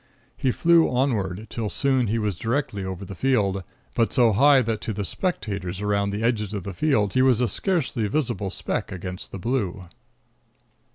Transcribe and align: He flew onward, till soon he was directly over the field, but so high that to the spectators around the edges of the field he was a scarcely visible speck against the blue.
He 0.35 0.49
flew 0.49 0.89
onward, 0.89 1.45
till 1.51 1.69
soon 1.69 2.07
he 2.07 2.17
was 2.17 2.35
directly 2.35 2.83
over 2.83 3.05
the 3.05 3.13
field, 3.13 3.63
but 3.93 4.11
so 4.11 4.31
high 4.31 4.63
that 4.63 4.81
to 4.81 4.93
the 4.93 5.05
spectators 5.05 5.79
around 5.79 6.09
the 6.09 6.23
edges 6.23 6.55
of 6.55 6.63
the 6.63 6.73
field 6.73 7.13
he 7.13 7.21
was 7.21 7.39
a 7.39 7.47
scarcely 7.47 8.07
visible 8.07 8.49
speck 8.49 8.91
against 8.91 9.31
the 9.31 9.37
blue. 9.37 9.85